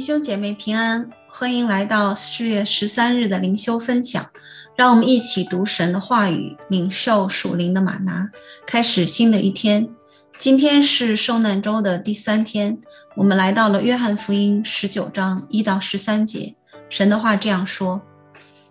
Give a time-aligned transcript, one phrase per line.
[0.00, 4.30] 弟兄姐妹平安，欢迎来到四月十三日的灵修分享。
[4.74, 8.30] 让我们一起读神的话语，领受属灵的玛拿，
[8.66, 9.90] 开始新的一天。
[10.38, 12.80] 今天是受难周的第三天，
[13.14, 16.56] 我们来到了约翰福音十九章一到十三节。
[16.88, 18.00] 神的话这样说：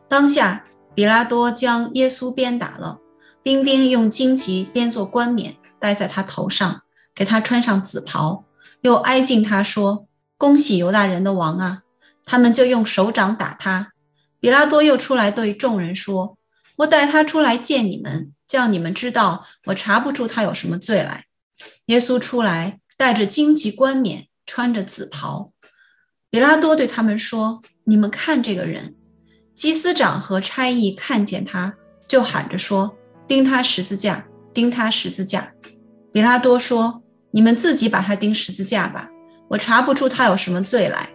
[0.08, 0.64] 当下，
[0.96, 2.98] 比拉多将耶稣鞭打了，
[3.44, 6.82] 兵丁用荆棘编作冠冕戴在他头上，
[7.14, 8.46] 给他穿上紫袍，
[8.82, 10.08] 又挨近他说。
[10.40, 11.84] 恭喜犹大人的王啊！
[12.24, 13.92] 他们就用手掌打他。
[14.40, 16.38] 比拉多又出来对众人说
[16.80, 21.26] ：“我带他出来见你们，叫你们知道我查不出他有什么罪来。”
[21.88, 25.52] 耶稣出来，带着荆棘冠冕，穿着紫袍。
[26.30, 28.96] 比拉多对他们说：“你们看这个人。”
[29.54, 31.76] 祭司长和差役看见他，
[32.08, 32.96] 就喊着说
[33.28, 34.26] ：“钉他十字架！
[34.54, 35.52] 钉他十字架！”
[36.14, 39.10] 比拉多说：“你们自己把他钉十字架吧。”
[39.50, 41.10] 我查不出他有什么罪来。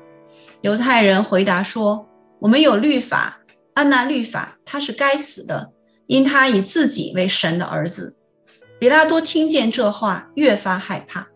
[0.60, 2.08] 犹太人回答说
[2.40, 3.40] ：“我们有律法，
[3.74, 5.72] 按那律法，他是该死的，
[6.06, 8.16] 因他以自己为神的儿子。”
[8.80, 11.28] 彼拉多听见这话，越发害怕，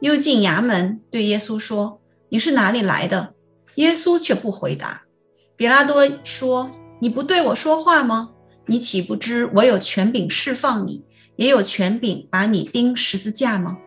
[0.00, 2.00] 又进衙门对耶稣说
[2.30, 3.34] ：“你是哪里来的？”
[3.76, 5.04] 耶稣却不回答。
[5.56, 8.30] 彼拉多说：“你不对我说话吗？
[8.66, 11.04] 你岂不知我有权柄释放你，
[11.36, 13.78] 也有权柄把你钉十字架吗？”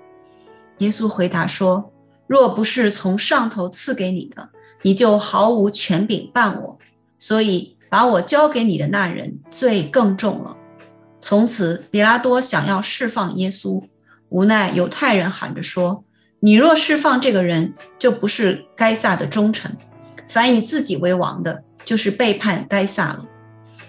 [0.80, 1.92] 耶稣回答说。
[2.28, 4.50] 若不是从上头赐给你的，
[4.82, 6.80] 你就毫无权柄办我。
[7.18, 10.58] 所以把我交给你的那人罪更重了。
[11.22, 13.82] 从此，彼拉多想要释放耶稣，
[14.30, 16.04] 无奈犹太人喊着说
[16.42, 19.72] ：“你若释放这个人，就不是该撒的忠臣；
[20.28, 23.26] 凡以自己为王的，就是背叛该撒了。”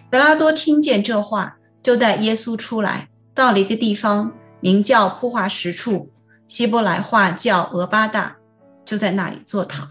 [0.08, 6.10] 彼拉多听见这话，就带耶稣出来，到了一个地方，名叫铺化石处。
[6.46, 8.36] 希伯来话叫俄巴大，
[8.84, 9.88] 就在那里坐躺。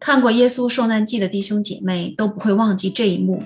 [0.00, 3.42] 看过耶稣受难记的弟兄姐妹都不会忘记这一幕。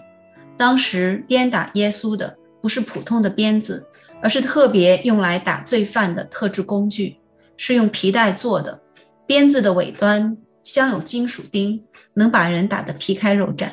[0.57, 3.87] 当时鞭打耶稣的不是普通的鞭子，
[4.23, 7.19] 而是特别用来打罪犯的特制工具，
[7.57, 8.81] 是用皮带做的。
[9.27, 11.83] 鞭子的尾端镶有金属钉，
[12.15, 13.71] 能把人打得皮开肉绽。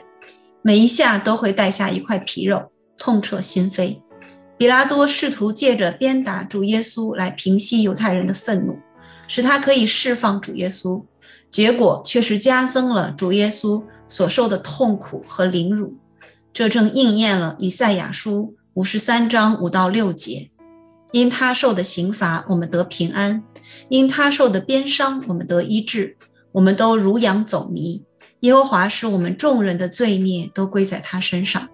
[0.61, 3.99] 每一下都会带下一块皮肉，痛彻心扉。
[4.57, 8.75] 彼拉多试图借着鞭打主耶稣来平息犹太人的愤怒，
[9.27, 11.03] 使他可以释放主耶稣，
[11.51, 15.93] 结果却是加增了主耶稣所受的痛苦和凌辱。
[16.51, 20.49] 这正应验了以赛亚书五十三章五到六节
[21.13, 23.43] ：“因他受的刑罚，我们得平安；
[23.89, 26.17] 因他受的鞭伤，我们得医治。
[26.53, 28.03] 我们都如羊走迷，
[28.39, 31.69] 耶和华使我们众人的罪孽都归在他身上。”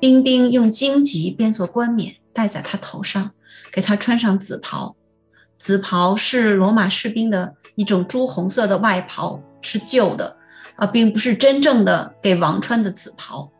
[0.00, 3.32] 丁丁用荆棘编作冠冕戴在他头上，
[3.70, 4.96] 给他穿上紫袍。
[5.58, 10.34] 紫袍是罗马士兵的一种朱红色的外袍，是旧的，
[10.76, 13.50] 啊，并不是真正的给王穿的紫袍。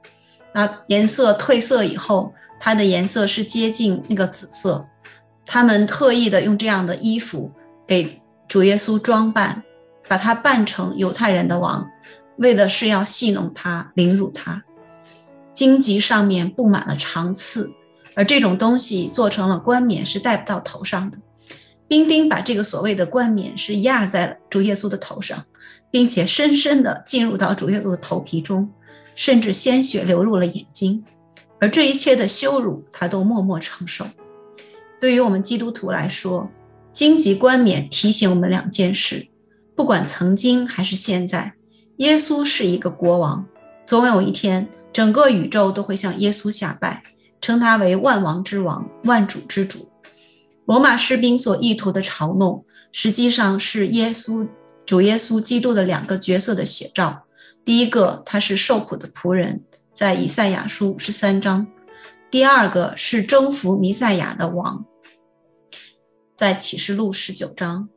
[0.54, 4.86] 那颜色褪色以后，它的颜色是接近那个紫色。
[5.44, 7.52] 他们特意的用这样的衣服
[7.86, 9.62] 给主耶稣装扮，
[10.08, 11.86] 把他扮成犹太人的王，
[12.38, 14.64] 为的是要戏弄他，凌辱他。
[15.52, 17.72] 荆棘上面布满了长刺，
[18.14, 21.18] 而这种东西做成了冠冕是戴不到头上的。
[21.88, 25.44] 兵丁把这个所谓的冠冕是压在了主耶稣的头上，
[25.90, 28.70] 并且深深地进入到主耶稣的头皮中，
[29.16, 31.04] 甚至鲜血流入了眼睛。
[31.58, 34.06] 而这一切的羞辱，他都默默承受。
[35.00, 36.48] 对于我们基督徒来说，
[36.92, 39.26] 荆棘冠冕提醒我们两件事：
[39.74, 41.54] 不管曾经还是现在，
[41.96, 43.44] 耶稣是一个国王，
[43.84, 44.68] 总有一天。
[44.92, 47.02] 整个宇宙都会向耶稣下拜，
[47.40, 49.90] 称他为万王之王、万主之主。
[50.66, 54.48] 罗马士兵所意图的嘲弄，实际上是耶稣、
[54.86, 57.24] 主耶稣基督的两个角色的写照。
[57.64, 61.66] 第一个，他是受苦的仆人，在以赛亚书十三章；
[62.30, 64.84] 第二个是征服弥赛亚的王，
[66.36, 67.88] 在启示录十九章。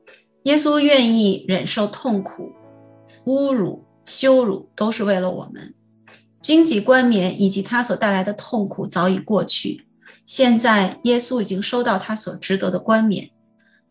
[0.44, 2.52] 耶稣愿意忍受痛苦、
[3.26, 5.74] 侮辱、羞辱，都是为了我们。
[6.44, 9.88] 荆棘冠冕以及他所带来的痛苦早已过去，
[10.26, 13.30] 现在耶稣已经收到他所值得的冠冕，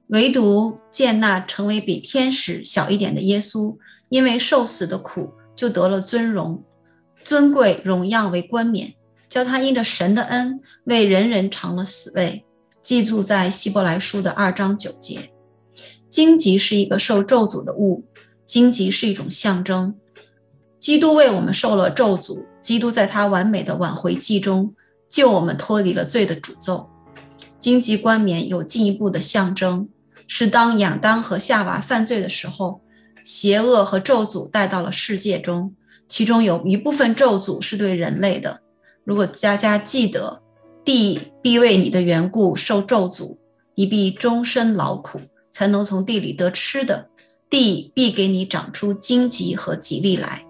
[0.08, 3.74] 唯独见那成为比天使小一点的耶稣，
[4.10, 6.62] 因为受死的苦，就得了尊荣、
[7.24, 8.92] 尊贵、荣耀为冠冕，
[9.30, 12.44] 叫他因着神的恩为人人尝了死味。
[12.82, 15.30] 记住在希伯来书的二章九节。
[16.10, 18.04] 荆棘是一个受咒诅的物，
[18.44, 19.94] 荆棘是一种象征。
[20.82, 24.74] 基督为我们受了咒诅，基督在他完美的挽回记中
[25.08, 26.88] 救我们脱离了罪的诅咒。
[27.60, 29.88] 荆棘冠冕有进一步的象征，
[30.26, 32.80] 是当亚当和夏娃犯罪的时候，
[33.22, 35.72] 邪恶和咒诅带到了世界中，
[36.08, 38.60] 其中有一部分咒诅是对人类的。
[39.04, 40.42] 如果家家记得，
[40.84, 43.36] 地必为你的缘故受咒诅，
[43.76, 47.06] 你必终身劳苦，才能从地里得吃的。
[47.48, 50.44] 地必给你长出荆棘和吉利来。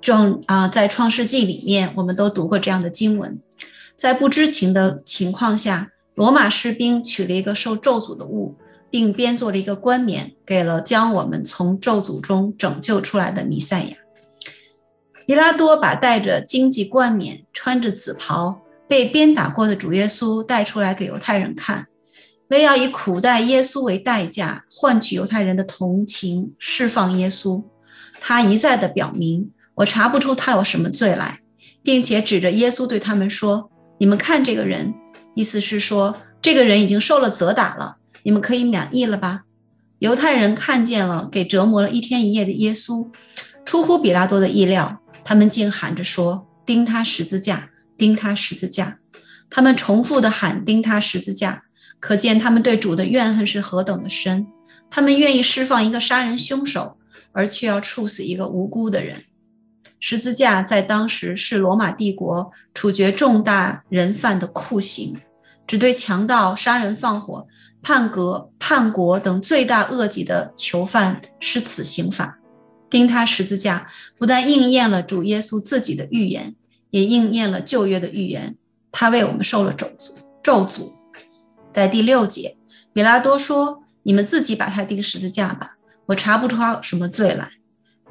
[0.00, 3.38] 正啊，在创世纪里面，我们都读过这样的经文。
[3.96, 8.56] 在不知情的情况下，罗马士兵取了一个受咒诅的物，
[8.90, 13.96] 并编做了一个冠冕，给了将我们从咒诅中拯救出来的弥赛亚。
[15.26, 21.86] 彼拉多把带着荆棘冠冕、穿着紫袍、被鞭打过的主耶稣带出来给犹太人看。
[22.48, 27.62] 为要以苦待耶稣为代价，换取犹太人的同情，释放耶稣，
[28.18, 31.40] 他一再地表明：“我查不出他有什么罪来，
[31.82, 34.94] 并且指着耶稣对他们说：‘你们看这个人。’
[35.34, 39.42] 意思是说，这个人已经受了责打了，你们可以免疫了吧？”
[40.00, 43.08] 犹太人看见了给折磨了一天一夜的耶稣，
[43.64, 48.98] 出乎比拉多的意料，他们竟喊着说：“钉他十字架，钉他十字架！”
[49.50, 51.64] 他们重复的喊：“钉他十字架！”
[52.00, 54.46] 可见他们对主的怨恨是何等的深，
[54.90, 56.96] 他们愿意释放一个杀人凶手，
[57.32, 59.24] 而却要处死一个无辜的人。
[60.00, 65.16] 十字架在当时是罗马帝国处决重大人犯的酷刑，
[65.66, 67.46] 只对强盗、杀人放火、
[67.82, 72.38] 叛国、叛国等罪大恶极的囚犯施此刑罚。
[72.88, 73.88] 钉他十字架，
[74.18, 76.56] 不但应验了主耶稣自己的预言，
[76.90, 78.56] 也应验了旧约的预言，
[78.90, 80.12] 他为我们受了咒诅，
[80.42, 80.90] 咒诅。
[81.72, 82.56] 在第六节，
[82.94, 85.76] 米拉多说：“你们自己把他钉十字架吧，
[86.06, 87.48] 我查不出他什么罪来。”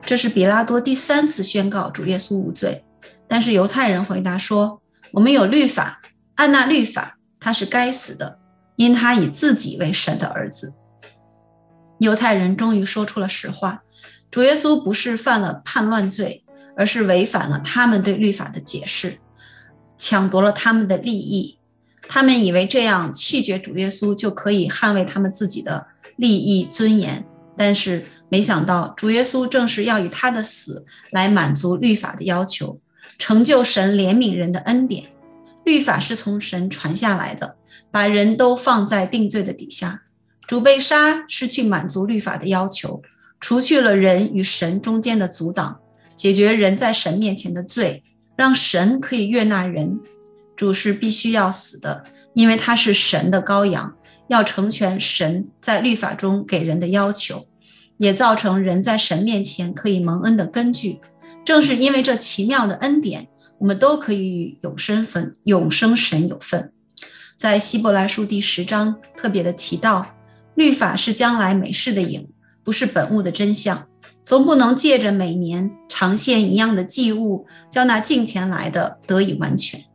[0.01, 2.83] 这是比拉多第三次宣告主耶稣无罪。
[3.27, 4.81] 但是犹太人回答说
[5.13, 6.01] ：“我们有律法，
[6.35, 8.39] 按那律法，他是该死的，
[8.75, 10.73] 因他以自己为神的儿子。”
[11.99, 13.83] 犹太人终于说出了实话：
[14.31, 16.43] 主耶稣不是犯了叛乱罪，
[16.75, 19.19] 而是违反了他们对律法的解释，
[19.97, 21.59] 抢夺了他们的利益。
[22.07, 25.85] 他们以为这样弃绝主耶稣就可以捍卫他们自己的
[26.15, 27.23] 利益尊严，
[27.55, 32.79] 但是没想到主耶稣正是要以他的死来满足律法的要求，
[33.17, 35.05] 成就神怜悯人的恩典。
[35.65, 37.55] 律法是从神传下来的，
[37.91, 40.03] 把人都放在定罪的底下。
[40.47, 43.01] 主被杀是去满足律法的要求，
[43.39, 45.79] 除去了人与神中间的阻挡，
[46.15, 48.03] 解决人在神面前的罪，
[48.35, 49.99] 让神可以悦纳人。
[50.55, 52.03] 主是必须要死的，
[52.33, 53.95] 因为他是神的羔羊，
[54.27, 57.47] 要成全神在律法中给人的要求，
[57.99, 60.99] 也造成人在神面前可以蒙恩的根据。
[61.45, 63.27] 正是因为这奇妙的恩典，
[63.59, 66.71] 我们都可以与永生分、永生神有份。
[67.35, 70.15] 在希伯来书第十章特别的提到，
[70.55, 72.27] 律法是将来美事的影，
[72.63, 73.87] 不是本物的真相，
[74.23, 79.85] 总不能借着每年长献一样的祭物，叫那近前来的得以完全。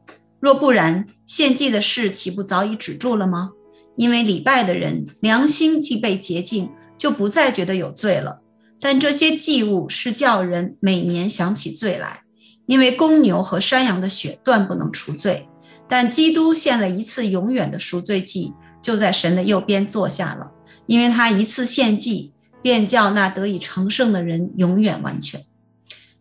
[0.41, 3.53] 若不然，献祭的事岂不早已止住了吗？
[3.97, 6.71] 因为礼拜的人良心既被洁净，
[7.05, 8.41] 就不再觉得有罪了。
[8.81, 12.23] 但这些祭物是叫人每年想起罪来，
[12.65, 15.47] 因为公牛和山羊的血断不能除罪，
[15.87, 20.50] 但基督献了一次永远的赎罪祭，就在神的右边坐下了。
[20.87, 25.43] 因为他一次献祭，便叫那得以成圣的人永远完全。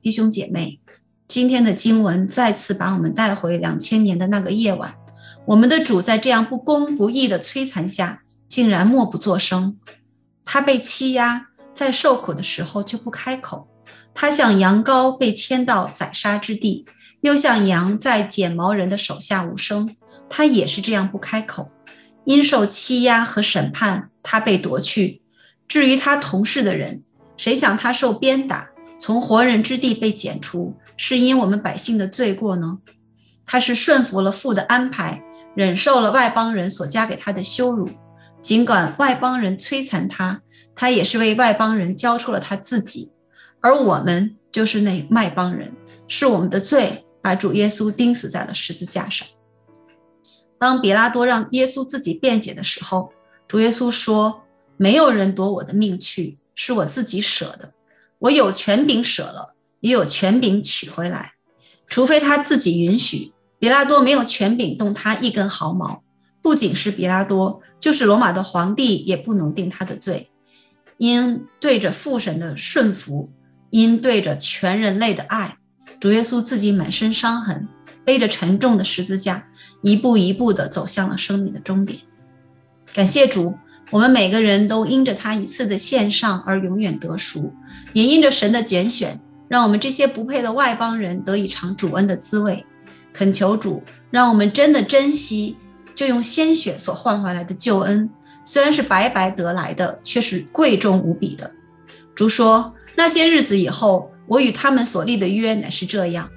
[0.01, 0.81] 弟兄姐妹。
[1.25, 4.93] 今天的经文再次把我们带回两千年的那个夜晚，
[5.45, 9.77] 我们的主在这样不公不义的摧残下，竟然默不作声。
[10.45, 13.67] 他被欺压，在受苦的时候就不开口。
[14.13, 16.85] 他像羊羔被牵到宰杀之地，
[17.21, 19.95] 又像羊在剪毛人的手下无声。
[20.29, 21.69] 他也是这样不开口。
[22.25, 25.21] 因受欺压和审判，他被夺去。
[25.67, 27.03] 至于他同事的人，
[27.35, 30.75] 谁想他受鞭打，从活人之地被剪除。
[30.95, 32.77] 是因我们百姓的罪过呢？
[33.45, 35.21] 他是顺服了父的安排，
[35.55, 37.89] 忍受了外邦人所加给他的羞辱。
[38.43, 40.43] 尽管外邦人摧残他，
[40.75, 43.11] 他也是为外邦人交出了他自己。
[43.61, 45.73] 而我们就是那外邦人，
[46.07, 49.27] 是我们的罪把主耶稣钉死在了十字架上。
[50.59, 53.11] 当比拉多让耶稣自己辩解的时候，
[53.47, 54.43] 主耶稣说
[54.77, 57.71] ：“没有人夺我的命去，是我自己舍的。
[58.19, 61.33] 我有权柄舍了。”也有权柄取回来，
[61.87, 63.33] 除非他自己允许。
[63.59, 66.02] 比拉多没有权柄动他一根毫毛。
[66.43, 70.29] 不仅是比拉多，就是罗马的皇帝也不能定他的罪。
[70.97, 73.29] 因对着父神的顺服，
[73.71, 75.57] 因对着全人类的爱，
[75.99, 77.67] 主耶稣自己满身伤痕，
[78.05, 79.47] 背着沉重的十字架，
[79.81, 81.97] 一步一步地走向了生命的终点。
[82.93, 83.55] 感谢主，
[83.89, 87.53] 我们每个人都因着他一次的献上而永远得赎，
[87.93, 92.65] 也因着神的拣选，让我们这些不配的外邦人得以尝主恩的滋味。
[93.11, 93.81] 恳求主，
[94.11, 95.57] 让我们真的珍惜，
[95.95, 98.09] 就用鲜血所换回来的救恩，
[98.45, 101.49] 虽然是白白得来的，却是贵重无比的。
[102.15, 106.29] 主说：“那些日子以后，我与他们所立的约乃是这样，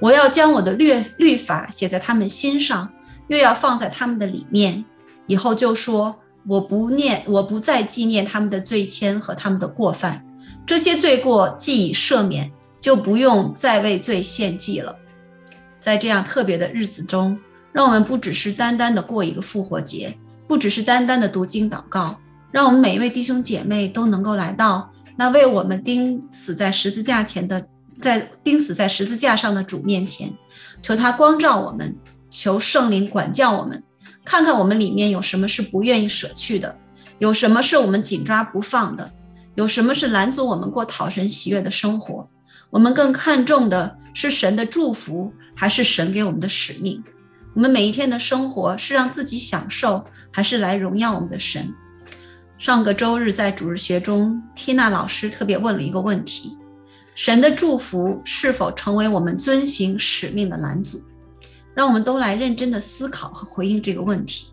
[0.00, 2.92] 我要将我的律律法写在他们心上，
[3.28, 4.84] 又要放在他们的里面。
[5.26, 10.26] 以后就说。”我不念，我不再纪念他们的罪愆和他们的过犯，
[10.66, 12.50] 这些罪过既已赦免，
[12.80, 14.96] 就不用再为罪献祭了。
[15.78, 17.38] 在这样特别的日子中，
[17.72, 27.66] 让我们不只是单单的过一个复活节，不只是单单的读经祷告，让我们每一位弟兄姐妹都能够来到那为我们钉死在十字架前的，
[28.00, 30.32] 在钉死在十字架上的主面前，
[30.82, 31.96] 求他光照我们，
[32.30, 33.82] 求圣灵管教我们。
[34.24, 36.78] 看看我们里面有什么是不愿意舍去的，
[37.18, 39.12] 有什么是我们紧抓不放的，
[39.56, 42.28] 有什么是拦阻我们过讨神喜悦的生活？
[42.70, 47.02] 我们更看重的是神的祝福，还是神给我们的使命？
[47.54, 51.74] 我们每一天的生活是让自己享受，还是来荣耀我们的神？
[52.58, 56.56] 上个周日在主日学中，缇娜老师特别问了一个问题：
[57.14, 61.02] 神的祝福是否成为我们遵行使命的拦阻？
[61.74, 64.46] 让我们都来认真的思考和回应这个问题。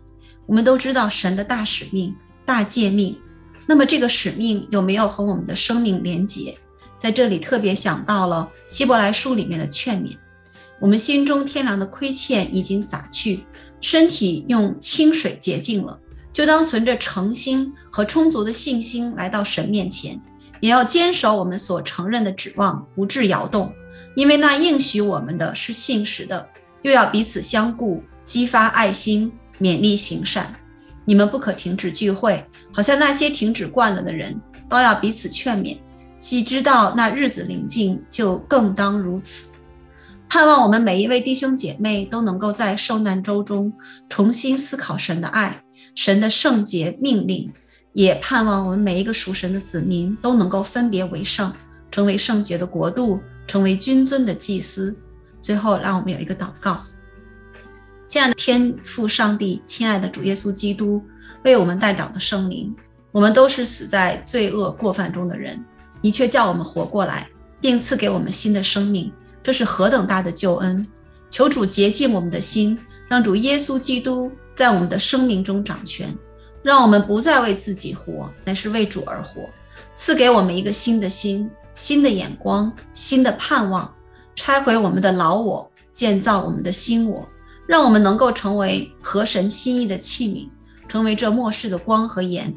[0.46, 2.14] 我们都知道神的大使命、
[2.44, 3.18] 大诫命，
[3.66, 6.54] 那么这个使命有没有和我们的生命连结？
[6.98, 10.16] 在这里特别想到了希伯来书里面的劝勉：
[10.80, 13.44] 我们心中天良的亏欠已经洒去，
[13.82, 15.98] 身体用清水洁净了，
[16.32, 20.18] 就当存着诚心和充足的信心来到神面前，
[20.60, 23.70] 也要坚守我们所承认的指望，不致摇动，
[24.16, 26.48] 因为那应许我们的是信实的。
[26.82, 30.50] 又要彼此相顾，激发爱心，勉励行善。
[31.04, 35.76] 你们不可停止聚会，好像那些停止惯了的人，都要彼此劝勉。
[36.18, 39.50] 既知道那日子临近，就更当如此。
[40.30, 43.72] 盼望我们每一位弟兄姐妹都能够在受难周中
[44.08, 45.60] 重新思考神的爱、
[45.96, 47.52] 神的圣洁命令，
[47.94, 51.52] 也盼望我们每一个属神的子民都能够分别为圣，
[51.90, 54.96] 成为圣洁的国度，成为君尊的祭司。
[55.40, 56.80] 最后，让我们有一个祷告。
[58.06, 61.02] 亲爱的天父上帝，亲爱的主耶稣基督，
[61.42, 62.72] 为我们代祷的圣灵，
[63.10, 65.64] 我们都是死在罪恶过犯中的人，
[66.00, 67.28] 你却叫我们活过来，
[67.60, 70.86] 并赐给我们新的生命，这是何等大的救恩！
[71.30, 72.78] 求主洁净我们的心，
[73.08, 76.12] 让主耶稣基督在我们的生命中掌权，
[76.62, 79.48] 让我们不再为自己活，乃是为主而活。
[79.94, 83.94] 赐给我们一个新的心、新的眼光、新的盼望。
[84.36, 87.28] 拆毁我们的老我，建造我们的新我，
[87.66, 90.48] 让我们能够成为合神心意的器皿，
[90.88, 92.52] 成为这末世的光和盐。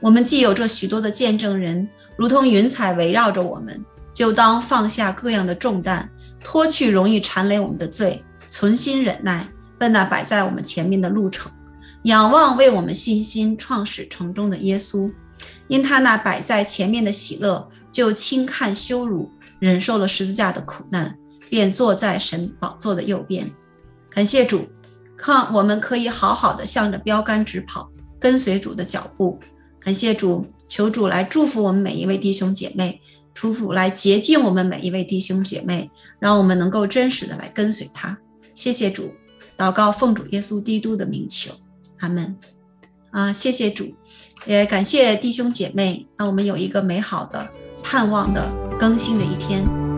[0.00, 6.08] 我们既有这许多的见证人，如同云彩围绕着我们，就当放下各样的重担，
[6.42, 11.52] 脱去容易缠累我们的罪，存心忍耐，奔那摆在我们前面的路程，
[12.04, 15.10] 仰望为我们信心创始成终的耶稣，
[15.68, 19.30] 因他那摆在前面的喜乐，就轻看羞辱。
[19.60, 21.16] 忍受了十字架的苦难，
[21.48, 23.50] 便坐在神宝座的右边。
[24.10, 24.68] 感谢主，
[25.16, 27.90] 看我们可以好好的向着标杆直跑，
[28.20, 29.40] 跟随主的脚步。
[29.80, 33.00] 感谢主，求主来祝福我们每一位弟兄姐妹，
[33.34, 38.16] 祝福来洁净我们每一位弟兄姐妹，让我们能够真实的来跟随他。
[38.54, 39.12] 谢谢主，
[39.58, 41.52] 祷告奉主耶稣基督的名求，
[41.98, 42.34] 阿门。
[43.10, 43.92] 啊，谢谢主，
[44.46, 47.50] 也感谢弟兄姐妹，让我们有一个美好的。
[47.86, 48.50] 盼望的
[48.80, 49.93] 更新的一天。